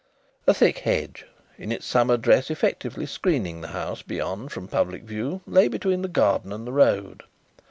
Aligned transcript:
A 0.47 0.53
thick 0.55 0.79
hedge, 0.79 1.27
in 1.59 1.71
its 1.71 1.85
summer 1.85 2.17
dress 2.17 2.49
effectively 2.49 3.05
screening 3.05 3.61
the 3.61 3.67
house 3.67 4.01
beyond 4.01 4.51
from 4.51 4.67
public 4.67 5.03
view, 5.03 5.41
lay 5.45 5.67
between 5.67 6.01
the 6.01 6.07
garden 6.07 6.51
and 6.51 6.65
the 6.65 6.73
road. 6.73 7.21